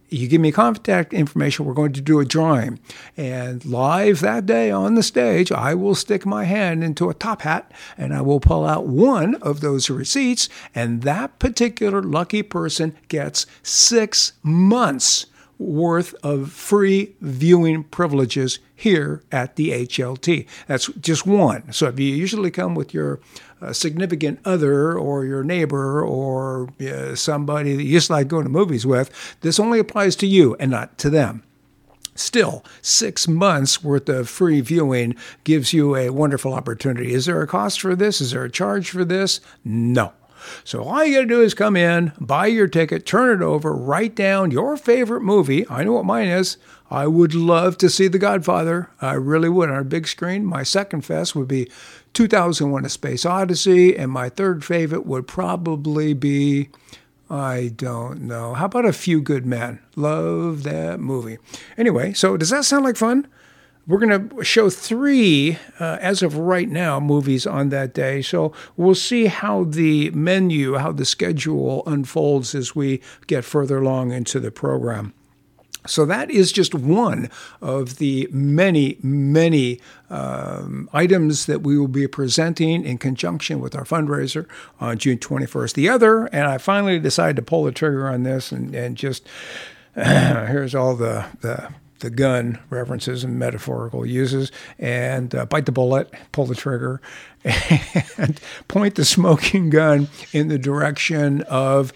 you 0.09 0.27
give 0.27 0.39
me 0.39 0.51
contact 0.51 1.13
information, 1.13 1.65
we're 1.65 1.73
going 1.73 1.93
to 1.93 2.01
do 2.01 2.19
a 2.19 2.25
drawing. 2.25 2.79
And 3.17 3.65
live 3.65 4.21
that 4.21 4.45
day 4.45 4.71
on 4.71 4.95
the 4.95 5.03
stage, 5.03 5.51
I 5.51 5.73
will 5.73 5.95
stick 5.95 6.25
my 6.25 6.45
hand 6.45 6.83
into 6.83 7.09
a 7.09 7.13
top 7.13 7.41
hat 7.41 7.71
and 7.97 8.13
I 8.13 8.21
will 8.21 8.39
pull 8.39 8.65
out 8.65 8.85
one 8.85 9.35
of 9.35 9.61
those 9.61 9.89
receipts, 9.89 10.49
and 10.73 11.01
that 11.01 11.39
particular 11.39 12.01
lucky 12.01 12.43
person 12.43 12.95
gets 13.07 13.45
six 13.63 14.33
months 14.43 15.25
worth 15.59 16.13
of 16.23 16.51
free 16.51 17.15
viewing 17.21 17.83
privileges 17.83 18.59
here 18.75 19.23
at 19.31 19.55
the 19.55 19.71
HLT. 19.71 20.47
That's 20.67 20.87
just 20.99 21.25
one. 21.25 21.71
So 21.71 21.87
if 21.87 21.99
you 21.99 22.13
usually 22.13 22.51
come 22.51 22.75
with 22.75 22.93
your 22.93 23.19
uh, 23.61 23.73
significant 23.73 24.39
other 24.45 24.97
or 24.97 25.25
your 25.25 25.43
neighbor 25.43 26.03
or 26.03 26.69
uh, 26.79 27.15
somebody 27.15 27.75
that 27.75 27.83
you 27.83 27.91
just 27.91 28.09
like 28.09 28.27
going 28.27 28.43
to 28.43 28.49
movies 28.49 28.85
with, 28.85 29.09
this 29.41 29.59
only 29.59 29.79
applies 29.79 30.15
to 30.17 30.27
you 30.27 30.55
and 30.59 30.71
not 30.71 30.97
to 30.99 31.09
them. 31.09 31.43
Still, 32.13 32.63
six 32.81 33.27
months 33.27 33.83
worth 33.83 34.09
of 34.09 34.27
free 34.27 34.59
viewing 34.61 35.15
gives 35.43 35.71
you 35.71 35.95
a 35.95 36.09
wonderful 36.09 36.53
opportunity. 36.53 37.13
Is 37.13 37.27
there 37.27 37.41
a 37.43 37.47
cost 37.47 37.79
for 37.79 37.95
this? 37.95 38.21
Is 38.21 38.31
there 38.31 38.43
a 38.43 38.49
charge 38.49 38.89
for 38.89 39.05
this? 39.05 39.39
No. 39.63 40.13
So 40.63 40.83
all 40.83 41.03
you 41.03 41.15
got 41.15 41.21
to 41.21 41.27
do 41.27 41.41
is 41.41 41.53
come 41.53 41.75
in, 41.75 42.13
buy 42.19 42.47
your 42.47 42.67
ticket, 42.67 43.05
turn 43.05 43.41
it 43.41 43.43
over, 43.43 43.73
write 43.73 44.15
down 44.15 44.51
your 44.51 44.77
favorite 44.77 45.21
movie. 45.21 45.65
I 45.69 45.83
know 45.83 45.93
what 45.93 46.05
mine 46.05 46.27
is. 46.27 46.57
I 46.89 47.07
would 47.07 47.35
love 47.35 47.77
to 47.79 47.89
see 47.89 48.07
The 48.07 48.19
Godfather. 48.19 48.89
I 49.01 49.13
really 49.13 49.49
would 49.49 49.69
on 49.69 49.77
a 49.77 49.83
big 49.83 50.07
screen. 50.07 50.45
My 50.45 50.63
second 50.63 51.01
fest 51.01 51.35
would 51.35 51.47
be 51.47 51.69
2001 52.13 52.85
A 52.85 52.89
Space 52.89 53.25
Odyssey, 53.25 53.97
and 53.97 54.11
my 54.11 54.29
third 54.29 54.63
favorite 54.63 55.05
would 55.05 55.27
probably 55.27 56.13
be 56.13 56.69
I 57.29 57.73
don't 57.75 58.21
know. 58.21 58.53
How 58.53 58.65
about 58.65 58.85
A 58.85 58.93
Few 58.93 59.21
Good 59.21 59.45
Men? 59.45 59.79
Love 59.95 60.63
that 60.63 60.99
movie. 60.99 61.37
Anyway, 61.77 62.13
so 62.13 62.37
does 62.37 62.51
that 62.51 62.63
sound 62.63 62.85
like 62.85 62.95
fun? 62.95 63.27
We're 63.87 63.99
going 63.99 64.29
to 64.29 64.43
show 64.43 64.69
three, 64.69 65.57
uh, 65.79 65.97
as 66.01 66.21
of 66.21 66.37
right 66.37 66.67
now, 66.67 66.99
movies 66.99 67.47
on 67.47 67.69
that 67.69 67.93
day. 67.93 68.21
So 68.21 68.51
we'll 68.75 68.95
see 68.95 69.27
how 69.27 69.63
the 69.63 70.11
menu, 70.11 70.73
how 70.73 70.91
the 70.91 71.05
schedule 71.05 71.83
unfolds 71.87 72.53
as 72.53 72.75
we 72.75 73.01
get 73.27 73.45
further 73.45 73.77
along 73.77 74.11
into 74.11 74.41
the 74.41 74.51
program. 74.51 75.13
So 75.85 76.05
that 76.05 76.29
is 76.29 76.51
just 76.51 76.75
one 76.75 77.29
of 77.61 77.97
the 77.97 78.27
many, 78.29 78.97
many 79.01 79.79
um, 80.09 80.89
items 80.91 81.45
that 81.45 81.61
we 81.61 81.79
will 81.79 81.87
be 81.87 82.07
presenting 82.07 82.85
in 82.85 82.97
conjunction 82.97 83.61
with 83.61 83.73
our 83.73 83.85
fundraiser 83.85 84.47
on 84.81 84.97
June 84.97 85.17
21st. 85.17 85.75
The 85.75 85.87
other, 85.87 86.25
and 86.25 86.45
I 86.45 86.57
finally 86.57 86.99
decided 86.99 87.37
to 87.37 87.41
pull 87.41 87.63
the 87.63 87.71
trigger 87.71 88.09
on 88.09 88.23
this 88.23 88.51
and, 88.51 88.75
and 88.75 88.97
just 88.97 89.25
here's 89.95 90.75
all 90.75 90.93
the, 90.93 91.25
the 91.39 91.69
the 91.99 92.09
gun 92.09 92.59
references 92.69 93.23
and 93.23 93.39
metaphorical 93.39 94.05
uses, 94.05 94.51
and 94.77 95.33
uh, 95.33 95.45
bite 95.45 95.65
the 95.65 95.71
bullet, 95.71 96.13
pull 96.31 96.45
the 96.45 96.55
trigger, 96.55 97.01
and 98.17 98.39
point 98.67 98.95
the 98.95 99.05
smoking 99.05 99.69
gun 99.69 100.07
in 100.33 100.47
the 100.47 100.57
direction 100.57 101.41
of 101.43 101.93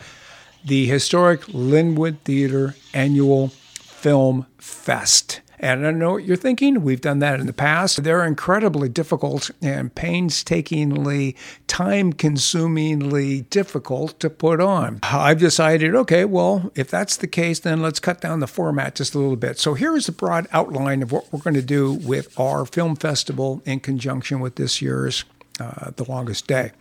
the 0.63 0.86
historic 0.86 1.41
Lynwood 1.48 2.20
Theater 2.20 2.75
annual 2.93 3.50
film 3.50 4.46
fest. 4.58 5.41
And 5.62 5.86
I 5.86 5.91
know 5.91 6.13
what 6.13 6.25
you're 6.25 6.36
thinking. 6.36 6.82
We've 6.82 7.00
done 7.00 7.20
that 7.20 7.39
in 7.39 7.46
the 7.46 7.53
past. 7.53 8.03
They're 8.03 8.25
incredibly 8.25 8.89
difficult 8.89 9.51
and 9.62 9.94
painstakingly, 9.94 11.36
time 11.68 12.13
consumingly 12.13 13.41
difficult 13.41 14.20
to 14.22 14.30
put 14.32 14.60
on. 14.60 15.00
I've 15.03 15.39
decided, 15.39 15.94
okay, 15.94 16.25
well, 16.25 16.72
if 16.74 16.89
that's 16.89 17.15
the 17.15 17.27
case, 17.27 17.60
then 17.60 17.80
let's 17.80 18.00
cut 18.00 18.20
down 18.20 18.39
the 18.39 18.48
format 18.48 18.96
just 18.96 19.13
a 19.13 19.20
little 19.20 19.36
bit. 19.36 19.60
So 19.60 19.75
here 19.75 19.96
is 19.96 20.08
the 20.08 20.12
broad 20.12 20.48
outline 20.51 21.03
of 21.03 21.12
what 21.12 21.32
we're 21.32 21.39
going 21.39 21.53
to 21.53 21.62
do 21.62 21.94
with 21.94 22.38
our 22.39 22.65
film 22.65 22.96
festival 22.96 23.62
in 23.63 23.82
conjunction 23.82 24.39
with 24.39 24.56
this 24.56 24.82
year's 24.82 25.25
uh, 25.60 25.91
The 25.96 26.06
Longest 26.06 26.48
Day. 26.48 26.72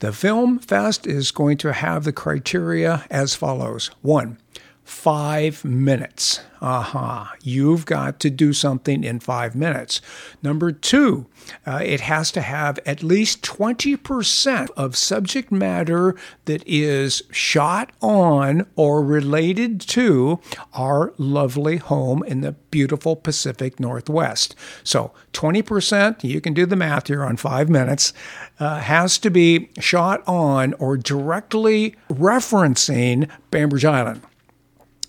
The 0.00 0.12
Film 0.12 0.58
Fest 0.58 1.06
is 1.06 1.30
going 1.30 1.56
to 1.58 1.72
have 1.72 2.02
the 2.02 2.12
criteria 2.12 3.04
as 3.10 3.36
follows 3.36 3.92
one, 4.02 4.38
five 4.88 5.66
minutes. 5.66 6.40
Aha, 6.62 7.20
uh-huh. 7.20 7.36
you've 7.42 7.84
got 7.84 8.18
to 8.20 8.30
do 8.30 8.54
something 8.54 9.04
in 9.04 9.20
five 9.20 9.54
minutes. 9.54 10.00
Number 10.42 10.72
two, 10.72 11.26
uh, 11.66 11.80
it 11.84 12.00
has 12.00 12.32
to 12.32 12.40
have 12.40 12.80
at 12.86 13.02
least 13.02 13.42
20% 13.42 14.70
of 14.70 14.96
subject 14.96 15.52
matter 15.52 16.16
that 16.46 16.66
is 16.66 17.22
shot 17.30 17.92
on 18.00 18.66
or 18.76 19.04
related 19.04 19.78
to 19.82 20.40
our 20.72 21.12
lovely 21.18 21.76
home 21.76 22.24
in 22.24 22.40
the 22.40 22.52
beautiful 22.70 23.14
Pacific 23.14 23.78
Northwest. 23.78 24.56
So 24.82 25.12
20%, 25.34 26.24
you 26.24 26.40
can 26.40 26.54
do 26.54 26.64
the 26.64 26.76
math 26.76 27.08
here 27.08 27.22
on 27.22 27.36
five 27.36 27.68
minutes, 27.68 28.14
uh, 28.58 28.80
has 28.80 29.18
to 29.18 29.30
be 29.30 29.68
shot 29.78 30.26
on 30.26 30.72
or 30.74 30.96
directly 30.96 31.94
referencing 32.10 33.28
Bainbridge 33.50 33.84
Island. 33.84 34.22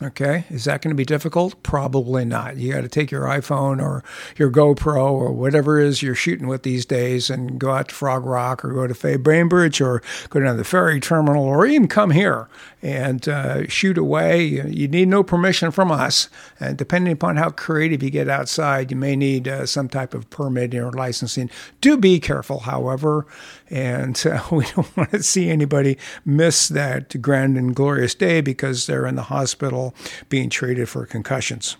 Okay, 0.02 0.46
is 0.50 0.64
that 0.64 0.82
going 0.82 0.92
to 0.92 0.96
be 0.96 1.04
difficult? 1.04 1.62
Probably 1.62 2.24
not. 2.24 2.56
You 2.56 2.72
got 2.72 2.82
to 2.82 2.88
take 2.88 3.12
your 3.12 3.24
iPhone 3.24 3.82
or 3.82 4.02
your 4.38 4.50
GoPro 4.50 5.12
or 5.12 5.34
whatever 5.34 5.78
it 5.78 5.88
is 5.88 6.02
you're 6.02 6.16
shooting 6.16 6.48
with 6.48 6.64
these 6.64 6.86
days 6.86 7.30
and 7.30 7.60
go 7.60 7.72
out 7.72 7.90
to 7.90 7.96
Frog 7.96 8.26
Rock 8.26 8.64
or 8.64 8.72
go 8.72 8.88
to 8.88 8.94
Fay 8.94 9.18
Bainbridge 9.18 9.82
or 9.82 10.02
go 10.30 10.40
down 10.40 10.52
to 10.52 10.58
the 10.58 10.64
ferry 10.64 11.02
terminal 11.02 11.44
or 11.44 11.66
even 11.66 11.90
come 11.90 12.12
here 12.12 12.48
and 12.82 13.28
uh, 13.28 13.68
shoot 13.68 13.98
away. 13.98 14.46
You 14.46 14.88
need 14.88 15.10
no 15.10 15.22
permission 15.22 15.70
from 15.70 15.92
us. 15.92 16.30
And 16.62 16.78
depending 16.78 17.12
upon 17.12 17.36
how 17.36 17.50
creative 17.50 18.02
you 18.02 18.10
get 18.10 18.30
outside, 18.30 18.92
you 18.92 18.96
may 18.96 19.18
need 19.18 19.50
uh, 19.50 19.66
some 19.66 19.90
type 19.90 20.14
of 20.14 20.30
permitting 20.30 20.80
or 20.80 20.94
licensing. 20.94 21.50
Do 21.82 21.98
be 21.98 22.22
careful, 22.22 22.60
however, 22.60 23.28
and 23.70 24.22
uh, 24.26 24.44
we 24.52 24.66
don't 24.76 24.96
want 24.96 25.12
to 25.12 25.24
see 25.24 25.50
anybody 25.50 25.98
miss 26.24 26.70
that 26.70 27.22
grand 27.22 27.58
and 27.58 27.76
glorious 27.76 28.16
day 28.16 28.40
because 28.40 28.88
they're 28.88 29.06
in 29.06 29.16
the 29.16 29.24
hospital 29.24 29.89
being 30.30 30.50
treated 30.50 30.90
for 30.90 31.06
concussions. 31.06 31.78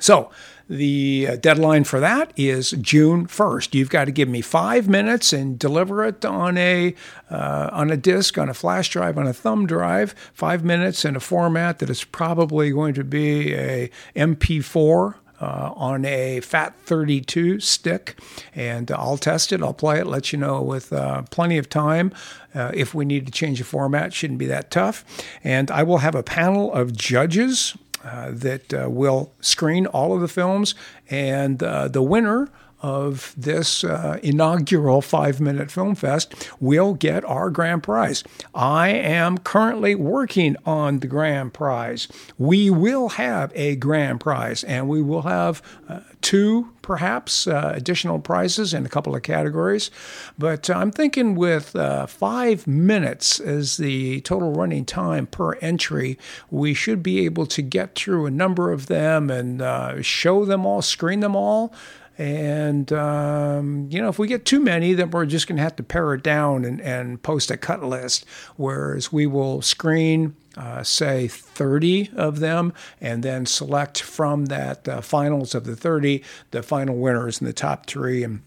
So, 0.00 0.30
the 0.68 1.28
uh, 1.28 1.36
deadline 1.36 1.84
for 1.84 2.00
that 2.00 2.32
is 2.36 2.70
June 2.72 3.26
1st. 3.26 3.74
You've 3.74 3.90
got 3.90 4.06
to 4.06 4.12
give 4.12 4.28
me 4.28 4.40
five 4.40 4.88
minutes 4.88 5.32
and 5.32 5.58
deliver 5.58 6.04
it 6.04 6.24
on 6.24 6.56
a 6.56 6.94
uh, 7.30 7.68
on 7.70 7.90
a 7.90 7.96
disk, 7.96 8.38
on 8.38 8.48
a 8.48 8.54
flash 8.54 8.88
drive, 8.88 9.18
on 9.18 9.26
a 9.26 9.34
thumb 9.34 9.66
drive. 9.66 10.14
Five 10.32 10.64
minutes 10.64 11.04
in 11.04 11.16
a 11.16 11.20
format 11.20 11.80
that 11.80 11.90
is 11.90 12.02
probably 12.02 12.70
going 12.70 12.94
to 12.94 13.04
be 13.04 13.54
a 13.54 13.90
MP4 14.16 15.16
uh, 15.40 15.72
on 15.74 16.04
a 16.04 16.40
FAT32 16.40 17.62
stick, 17.62 18.18
and 18.54 18.90
I'll 18.90 19.16
test 19.16 19.52
it. 19.52 19.62
I'll 19.62 19.74
play 19.74 19.98
it, 19.98 20.06
let 20.06 20.32
you 20.32 20.38
know 20.38 20.62
with 20.62 20.92
uh, 20.92 21.22
plenty 21.30 21.58
of 21.58 21.68
time. 21.68 22.12
Uh, 22.54 22.70
if 22.74 22.94
we 22.94 23.04
need 23.04 23.26
to 23.26 23.32
change 23.32 23.58
the 23.58 23.64
format, 23.64 24.12
shouldn't 24.12 24.38
be 24.38 24.46
that 24.46 24.70
tough. 24.70 25.04
And 25.42 25.70
I 25.70 25.82
will 25.82 25.98
have 25.98 26.14
a 26.14 26.22
panel 26.22 26.72
of 26.72 26.96
judges 26.96 27.76
uh, 28.04 28.30
that 28.32 28.72
uh, 28.74 28.88
will 28.90 29.32
screen 29.40 29.86
all 29.86 30.14
of 30.14 30.20
the 30.20 30.28
films, 30.28 30.74
and 31.10 31.62
uh, 31.62 31.88
the 31.88 32.02
winner 32.02 32.50
of 32.84 33.34
this 33.34 33.82
uh, 33.82 34.18
inaugural 34.22 35.00
five 35.00 35.40
minute 35.40 35.70
film 35.70 35.94
fest 35.94 36.50
will 36.60 36.92
get 36.92 37.24
our 37.24 37.48
grand 37.48 37.82
prize. 37.82 38.22
I 38.54 38.90
am 38.90 39.38
currently 39.38 39.94
working 39.94 40.54
on 40.66 40.98
the 40.98 41.06
grand 41.06 41.54
prize. 41.54 42.08
We 42.36 42.68
will 42.68 43.08
have 43.10 43.50
a 43.54 43.76
grand 43.76 44.20
prize 44.20 44.62
and 44.64 44.86
we 44.86 45.00
will 45.00 45.22
have 45.22 45.62
uh, 45.88 46.00
two 46.20 46.74
perhaps 46.82 47.46
uh, 47.46 47.72
additional 47.74 48.18
prizes 48.18 48.74
in 48.74 48.84
a 48.84 48.90
couple 48.90 49.16
of 49.16 49.22
categories. 49.22 49.90
But 50.38 50.68
I'm 50.68 50.90
thinking 50.90 51.36
with 51.36 51.74
uh, 51.74 52.04
five 52.04 52.66
minutes 52.66 53.40
as 53.40 53.78
the 53.78 54.20
total 54.20 54.52
running 54.52 54.84
time 54.84 55.26
per 55.26 55.54
entry, 55.54 56.18
we 56.50 56.74
should 56.74 57.02
be 57.02 57.24
able 57.24 57.46
to 57.46 57.62
get 57.62 57.94
through 57.94 58.26
a 58.26 58.30
number 58.30 58.70
of 58.70 58.88
them 58.88 59.30
and 59.30 59.62
uh, 59.62 60.02
show 60.02 60.44
them 60.44 60.66
all, 60.66 60.82
screen 60.82 61.20
them 61.20 61.34
all. 61.34 61.72
And, 62.16 62.92
um, 62.92 63.88
you 63.90 64.00
know, 64.00 64.08
if 64.08 64.18
we 64.18 64.28
get 64.28 64.44
too 64.44 64.60
many, 64.60 64.94
then 64.94 65.10
we're 65.10 65.26
just 65.26 65.48
going 65.48 65.56
to 65.56 65.62
have 65.62 65.76
to 65.76 65.82
pare 65.82 66.14
it 66.14 66.22
down 66.22 66.64
and, 66.64 66.80
and 66.80 67.20
post 67.22 67.50
a 67.50 67.56
cut 67.56 67.82
list. 67.82 68.24
Whereas 68.56 69.12
we 69.12 69.26
will 69.26 69.62
screen, 69.62 70.36
uh, 70.56 70.84
say, 70.84 71.26
30 71.26 72.10
of 72.14 72.38
them 72.38 72.72
and 73.00 73.22
then 73.22 73.46
select 73.46 74.00
from 74.00 74.46
that 74.46 74.88
uh, 74.88 75.00
finals 75.00 75.54
of 75.54 75.64
the 75.64 75.74
30 75.74 76.22
the 76.52 76.62
final 76.62 76.96
winners 76.96 77.40
in 77.40 77.46
the 77.46 77.52
top 77.52 77.86
three. 77.86 78.22
And 78.22 78.42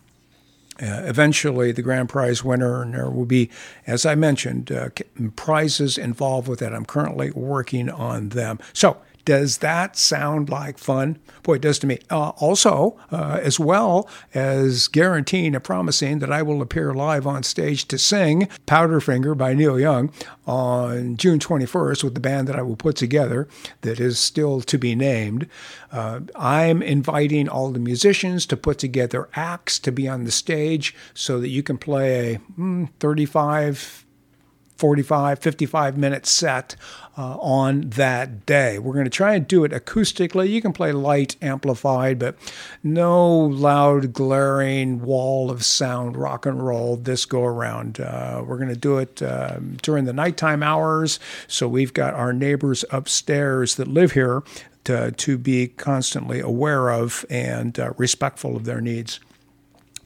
uh, 0.82 1.02
eventually, 1.06 1.72
the 1.72 1.82
grand 1.82 2.08
prize 2.08 2.44
winner, 2.44 2.84
and 2.84 2.94
there 2.94 3.10
will 3.10 3.26
be, 3.26 3.50
as 3.88 4.06
I 4.06 4.14
mentioned, 4.14 4.72
uh, 4.72 4.90
prizes 5.36 5.98
involved 5.98 6.48
with 6.48 6.62
it. 6.62 6.72
I'm 6.72 6.86
currently 6.86 7.32
working 7.32 7.90
on 7.90 8.30
them. 8.30 8.60
So, 8.74 8.98
does 9.28 9.58
that 9.58 9.98
sound 9.98 10.50
like 10.50 10.78
fun? 10.78 11.20
Boy, 11.44 11.56
it 11.56 11.62
does 11.62 11.80
to 11.80 11.88
me. 11.88 12.00
Uh, 12.10 12.30
also, 12.38 12.98
uh, 13.12 13.42
as 13.44 13.60
well 13.60 14.10
as 14.34 14.88
guaranteeing 14.88 15.54
and 15.54 15.62
promising 15.62 16.20
that 16.20 16.32
I 16.32 16.42
will 16.42 16.62
appear 16.62 16.94
live 16.94 17.28
on 17.28 17.44
stage 17.44 17.90
to 17.90 17.98
sing 17.98 18.48
Powderfinger 18.66 19.38
by 19.38 19.54
Neil 19.54 19.78
Young 19.78 20.14
on 20.46 21.18
June 21.18 21.40
21st 21.40 22.06
with 22.06 22.14
the 22.14 22.22
band 22.22 22.48
that 22.48 22.56
I 22.56 22.62
will 22.62 22.78
put 22.78 22.96
together 22.96 23.50
that 23.82 24.00
is 24.00 24.18
still 24.18 24.62
to 24.62 24.78
be 24.78 24.96
named. 24.96 25.50
Uh, 25.92 26.22
I'm 26.38 26.82
inviting 26.82 27.50
all 27.50 27.72
the 27.72 27.80
musicians 27.80 28.46
to 28.46 28.56
put 28.56 28.80
together 28.80 29.28
acts 29.34 29.78
to 29.80 29.92
be 29.92 30.08
on 30.08 30.24
the 30.24 30.32
stage 30.32 30.96
so 31.14 31.42
that 31.42 31.50
you 31.50 31.64
can 31.64 31.78
play 31.78 32.36
a 32.36 32.40
mm, 32.58 32.88
35 33.02 34.06
45, 34.78 35.40
55 35.40 35.98
minute 35.98 36.26
set 36.26 36.76
uh, 37.18 37.38
on 37.38 37.90
that 37.92 38.46
day. 38.46 38.78
We're 38.78 38.94
going 38.94 39.06
to 39.06 39.10
try 39.10 39.36
and 39.36 39.48
do 39.48 39.64
it 39.64 39.72
acoustically. 39.72 40.50
You 40.50 40.62
can 40.62 40.74
play 40.74 40.92
light 40.92 41.36
amplified, 41.42 42.20
but 42.20 42.36
no 42.84 43.28
loud, 43.36 44.14
glaring 44.14 45.02
wall 45.02 45.50
of 45.50 45.66
sound 45.66 46.16
rock 46.16 46.46
and 46.46 46.66
roll 46.66 46.96
this 46.96 47.26
go 47.26 47.44
around. 47.44 48.00
Uh, 48.00 48.44
we're 48.46 48.58
going 48.58 48.70
to 48.70 48.76
do 48.76 48.98
it 49.00 49.22
uh, 49.22 49.58
during 49.82 50.06
the 50.06 50.14
nighttime 50.14 50.62
hours. 50.62 51.20
So 51.48 51.68
we've 51.68 51.94
got 51.94 52.14
our 52.14 52.34
neighbors 52.34 52.86
upstairs 52.92 53.76
that 53.76 53.88
live 53.88 54.12
here 54.12 54.44
to, 54.84 55.12
to 55.12 55.38
be 55.38 55.68
constantly 55.68 56.40
aware 56.40 56.90
of 56.92 57.26
and 57.30 57.78
uh, 57.80 57.92
respectful 57.98 58.56
of 58.56 58.66
their 58.66 58.80
needs. 58.80 59.20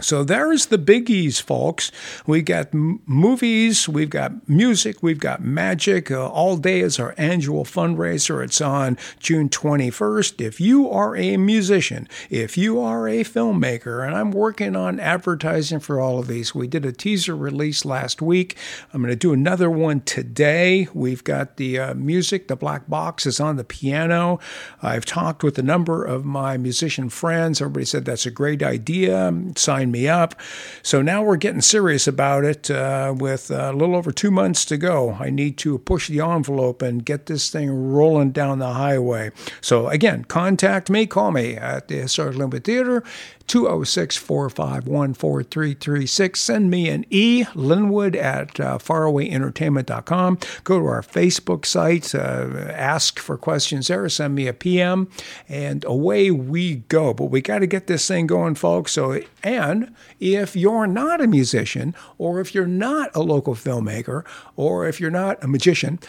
So 0.01 0.23
there's 0.23 0.67
the 0.67 0.77
biggies, 0.77 1.41
folks. 1.41 1.91
We 2.25 2.41
got 2.41 2.73
m- 2.73 3.01
movies, 3.05 3.87
we've 3.87 4.09
got 4.09 4.49
music, 4.49 5.03
we've 5.03 5.19
got 5.19 5.43
magic. 5.43 6.09
Uh, 6.09 6.27
all 6.27 6.57
day 6.57 6.81
is 6.81 6.99
our 6.99 7.13
annual 7.17 7.65
fundraiser. 7.65 8.43
It's 8.43 8.61
on 8.61 8.97
June 9.19 9.47
21st. 9.47 10.41
If 10.41 10.59
you 10.59 10.89
are 10.89 11.15
a 11.15 11.37
musician, 11.37 12.07
if 12.29 12.57
you 12.57 12.79
are 12.79 13.07
a 13.07 13.23
filmmaker, 13.23 14.05
and 14.05 14.15
I'm 14.15 14.31
working 14.31 14.75
on 14.75 14.99
advertising 14.99 15.79
for 15.79 15.99
all 15.99 16.19
of 16.19 16.27
these, 16.27 16.55
we 16.55 16.67
did 16.67 16.85
a 16.85 16.91
teaser 16.91 17.35
release 17.35 17.85
last 17.85 18.21
week. 18.21 18.57
I'm 18.93 19.01
going 19.01 19.11
to 19.11 19.15
do 19.15 19.33
another 19.33 19.69
one 19.69 20.01
today. 20.01 20.87
We've 20.93 21.23
got 21.23 21.57
the 21.57 21.79
uh, 21.79 21.93
music, 21.93 22.47
the 22.47 22.55
black 22.55 22.89
box 22.89 23.25
is 23.25 23.39
on 23.39 23.57
the 23.57 23.63
piano. 23.63 24.39
I've 24.81 25.05
talked 25.05 25.43
with 25.43 25.59
a 25.59 25.63
number 25.63 26.03
of 26.03 26.25
my 26.25 26.57
musician 26.57 27.09
friends. 27.09 27.61
Everybody 27.61 27.85
said 27.85 28.05
that's 28.05 28.25
a 28.25 28.31
great 28.31 28.63
idea. 28.63 29.31
Sign 29.55 29.90
me 29.91 30.07
up. 30.07 30.35
So 30.81 31.01
now 31.01 31.23
we're 31.23 31.37
getting 31.37 31.61
serious 31.61 32.07
about 32.07 32.45
it 32.45 32.71
uh, 32.71 33.13
with 33.17 33.51
a 33.51 33.71
little 33.73 33.95
over 33.95 34.11
two 34.11 34.31
months 34.31 34.65
to 34.65 34.77
go. 34.77 35.17
I 35.19 35.29
need 35.29 35.57
to 35.59 35.77
push 35.79 36.07
the 36.07 36.21
envelope 36.21 36.81
and 36.81 37.05
get 37.05 37.25
this 37.25 37.49
thing 37.49 37.69
rolling 37.69 38.31
down 38.31 38.59
the 38.59 38.73
highway. 38.73 39.31
So 39.61 39.87
again, 39.87 40.25
contact 40.25 40.89
me, 40.89 41.05
call 41.05 41.31
me 41.31 41.55
at 41.55 41.87
the 41.87 41.95
Historic 41.95 42.35
Lynwood 42.35 42.63
Theater. 42.63 43.03
206 43.51 44.15
451 44.15 45.13
4336. 45.13 46.39
Send 46.39 46.69
me 46.69 46.87
an 46.87 47.05
e, 47.09 47.43
lynwood 47.53 48.15
at 48.15 48.57
uh, 48.61 48.77
farawayentertainment.com. 48.77 50.39
Go 50.63 50.79
to 50.79 50.85
our 50.85 51.01
Facebook 51.01 51.65
site, 51.65 52.15
uh, 52.15 52.71
ask 52.71 53.19
for 53.19 53.37
questions 53.37 53.89
there, 53.89 54.07
send 54.07 54.35
me 54.35 54.47
a 54.47 54.53
PM, 54.53 55.09
and 55.49 55.83
away 55.83 56.31
we 56.31 56.75
go. 56.87 57.13
But 57.13 57.25
we 57.25 57.41
got 57.41 57.59
to 57.59 57.67
get 57.67 57.87
this 57.87 58.07
thing 58.07 58.25
going, 58.25 58.55
folks. 58.55 58.93
So, 58.93 59.19
and 59.43 59.93
if 60.21 60.55
you're 60.55 60.87
not 60.87 61.19
a 61.19 61.27
musician, 61.27 61.93
or 62.17 62.39
if 62.39 62.55
you're 62.55 62.65
not 62.65 63.13
a 63.13 63.21
local 63.21 63.55
filmmaker, 63.55 64.23
or 64.55 64.87
if 64.87 65.01
you're 65.01 65.11
not 65.11 65.43
a 65.43 65.47
magician, 65.49 65.99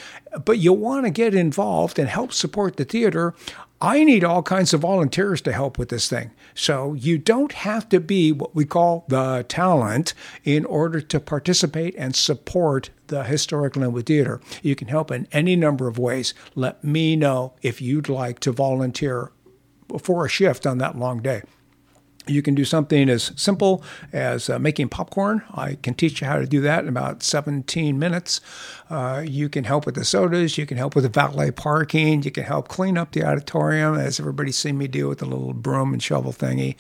but 0.45 0.59
you 0.59 0.73
want 0.73 1.07
to 1.07 1.11
get 1.11 1.35
involved 1.35 1.99
and 1.99 2.09
help 2.09 2.33
support 2.33 2.77
the 2.77 2.85
theater, 2.85 3.35
I 3.85 4.05
need 4.05 4.23
all 4.23 4.45
kinds 4.45 4.73
of 4.73 4.83
volunteers 4.83 5.41
to 5.41 5.53
help 5.53 5.77
with 5.77 5.89
this 5.89 6.09
thing. 6.09 6.31
So 6.55 6.95
you 6.95 7.19
don't 7.19 7.51
have 7.51 7.89
to 7.89 7.99
be 7.99 8.31
what 8.31 8.55
we 8.55 8.65
call 8.65 9.05
the 9.09 9.45
talent 9.49 10.15
in 10.45 10.65
order 10.65 11.01
to 11.01 11.19
participate 11.19 11.97
and 11.99 12.15
support 12.15 12.91
the 13.09 13.25
Historic 13.25 13.75
Lynwood 13.75 14.07
Theater. 14.07 14.41
You 14.63 14.77
can 14.77 14.87
help 14.87 15.11
in 15.11 15.27
any 15.33 15.57
number 15.57 15.89
of 15.89 15.99
ways. 15.99 16.33
Let 16.55 16.85
me 16.85 17.17
know 17.17 17.55
if 17.61 17.83
you'd 17.83 18.09
like 18.09 18.39
to 18.41 18.53
volunteer 18.53 19.33
for 20.01 20.25
a 20.25 20.29
shift 20.29 20.65
on 20.65 20.79
that 20.79 20.97
long 20.97 21.21
day. 21.21 21.43
You 22.27 22.43
can 22.43 22.55
do 22.55 22.65
something 22.65 23.09
as 23.09 23.33
simple 23.37 23.83
as 24.13 24.49
uh, 24.49 24.59
making 24.59 24.89
popcorn. 24.89 25.43
I 25.55 25.75
can 25.77 25.95
teach 25.95 26.21
you 26.21 26.27
how 26.27 26.39
to 26.39 26.47
do 26.47 26.61
that 26.61 26.85
in 26.85 26.89
about 26.89 27.23
17 27.23 27.99
minutes. 27.99 28.41
Uh, 28.89 29.25
you 29.27 29.49
can 29.49 29.65
help 29.65 29.87
with 29.87 29.95
the 29.95 30.05
sodas. 30.05 30.59
You 30.59 30.67
can 30.67 30.77
help 30.77 30.95
with 30.95 31.05
the 31.05 31.11
valet 31.11 31.51
parking. 31.51 32.23
You 32.23 32.31
can 32.31 32.45
help 32.45 32.69
clean 32.69 32.99
up 32.99 33.13
the 33.13 33.25
auditorium, 33.25 33.97
as 33.97 34.21
everybody's 34.21 34.59
seen 34.59 34.79
me 34.79 34.87
do 34.87 35.09
with 35.09 35.19
the 35.19 35.25
little 35.25 35.53
broom 35.53 35.93
and 35.93 36.03
shovel 36.03 36.33
thingy. 36.33 36.77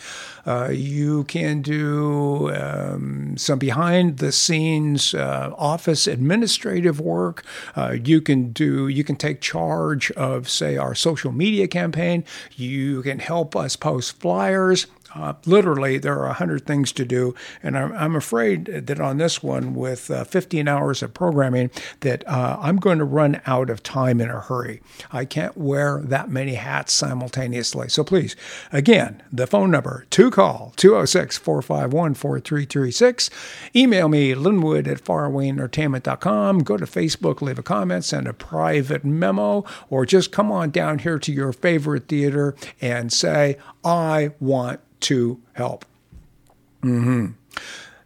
Uh, 0.46 0.70
you 0.70 1.24
can 1.24 1.62
do 1.62 2.54
um, 2.54 3.36
some 3.36 3.58
behind 3.58 4.18
the 4.18 4.30
scenes 4.30 5.14
uh, 5.14 5.52
office 5.56 6.06
administrative 6.06 7.00
work. 7.00 7.44
Uh, 7.74 7.96
you 8.04 8.20
can 8.20 8.52
do. 8.52 8.88
You 8.88 9.04
can 9.04 9.16
take 9.16 9.40
charge 9.40 10.10
of, 10.12 10.48
say, 10.48 10.76
our 10.76 10.94
social 10.94 11.32
media 11.32 11.66
campaign. 11.66 12.24
You 12.56 13.02
can 13.02 13.18
help 13.18 13.56
us 13.56 13.74
post 13.74 14.20
flyers. 14.20 14.86
Uh, 15.14 15.34
literally, 15.46 15.98
there 15.98 16.18
are 16.18 16.26
100 16.26 16.66
things 16.66 16.92
to 16.92 17.04
do. 17.04 17.34
And 17.62 17.76
I'm, 17.76 17.92
I'm 17.92 18.16
afraid 18.16 18.66
that 18.66 19.00
on 19.00 19.18
this 19.18 19.42
one, 19.42 19.74
with 19.74 20.10
uh, 20.10 20.24
15 20.24 20.68
hours 20.68 21.02
of 21.02 21.14
programming, 21.14 21.70
that 22.00 22.26
uh, 22.28 22.58
I'm 22.60 22.76
going 22.76 22.98
to 22.98 23.04
run 23.04 23.40
out 23.46 23.70
of 23.70 23.82
time 23.82 24.20
in 24.20 24.30
a 24.30 24.40
hurry. 24.40 24.82
I 25.10 25.24
can't 25.24 25.56
wear 25.56 26.00
that 26.04 26.30
many 26.30 26.54
hats 26.54 26.92
simultaneously. 26.92 27.88
So 27.88 28.04
please, 28.04 28.36
again, 28.72 29.22
the 29.32 29.46
phone 29.46 29.70
number 29.70 30.06
to 30.10 30.30
call 30.30 30.72
206 30.76 31.38
451 31.38 32.14
4336. 32.14 33.30
Email 33.74 34.08
me, 34.08 34.34
lynwood 34.34 34.86
at 34.86 35.02
farawayentertainment.com. 35.02 36.60
Go 36.60 36.76
to 36.76 36.84
Facebook, 36.84 37.42
leave 37.42 37.58
a 37.58 37.62
comment, 37.62 38.04
send 38.04 38.26
a 38.26 38.32
private 38.32 39.04
memo, 39.04 39.64
or 39.90 40.06
just 40.06 40.32
come 40.32 40.50
on 40.50 40.70
down 40.70 41.00
here 41.00 41.18
to 41.18 41.32
your 41.32 41.52
favorite 41.52 42.08
theater 42.08 42.54
and 42.80 43.12
say, 43.12 43.56
I 43.84 44.32
want 44.40 44.80
to 45.02 45.40
help. 45.54 45.84
Mm-hmm. 46.82 47.32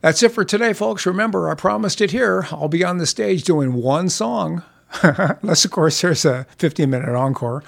That's 0.00 0.22
it 0.22 0.30
for 0.30 0.44
today, 0.44 0.72
folks. 0.72 1.06
Remember, 1.06 1.50
I 1.50 1.54
promised 1.54 2.00
it 2.00 2.11
here. 2.11 2.46
I'll 2.50 2.68
be 2.68 2.85
on 2.85 2.98
the 2.98 3.06
stage 3.06 3.42
doing 3.44 3.72
one 3.72 4.09
song, 4.09 4.62
unless, 5.02 5.64
of 5.64 5.70
course, 5.70 6.00
there's 6.00 6.24
a 6.24 6.46
15 6.59 6.88
minute 6.88 7.14
encore. 7.14 7.64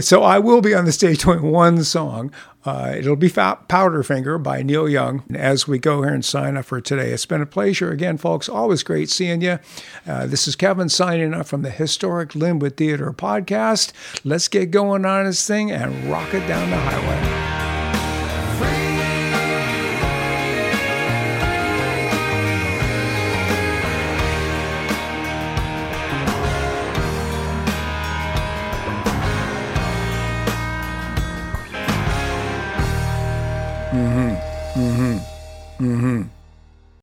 So 0.00 0.22
I 0.22 0.38
will 0.38 0.60
be 0.60 0.74
on 0.74 0.84
the 0.84 0.92
stage 0.92 1.18
doing 1.24 1.42
one 1.42 1.82
song. 1.84 2.32
Uh, 2.64 2.94
it'll 2.96 3.16
be 3.16 3.30
Powderfinger 3.30 4.42
by 4.42 4.62
Neil 4.62 4.88
Young 4.88 5.24
as 5.34 5.66
we 5.66 5.78
go 5.78 6.02
here 6.02 6.12
and 6.12 6.24
sign 6.24 6.56
up 6.56 6.66
for 6.66 6.80
today. 6.80 7.10
It's 7.12 7.24
been 7.24 7.40
a 7.40 7.46
pleasure 7.46 7.90
again, 7.90 8.18
folks. 8.18 8.48
Always 8.48 8.82
great 8.82 9.08
seeing 9.08 9.40
you. 9.40 9.58
Uh, 10.06 10.26
this 10.26 10.46
is 10.46 10.54
Kevin 10.54 10.88
signing 10.88 11.32
up 11.32 11.46
from 11.46 11.62
the 11.62 11.70
Historic 11.70 12.30
Lynwood 12.30 12.76
Theater 12.76 13.12
podcast. 13.12 13.92
Let's 14.24 14.48
get 14.48 14.70
going 14.70 15.06
on 15.06 15.24
this 15.24 15.46
thing 15.46 15.70
and 15.70 16.10
rock 16.10 16.34
it 16.34 16.46
down 16.46 16.70
the 16.70 16.76
highway. 16.76 17.57